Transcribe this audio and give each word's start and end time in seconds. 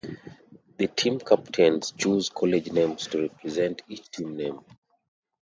The 0.79 0.87
team 0.87 1.19
captains 1.19 1.91
chose 1.91 2.29
college 2.29 2.71
names 2.71 3.05
to 3.09 3.21
represent 3.21 3.83
each 3.87 4.09
team 4.09 4.35
name. 4.35 4.61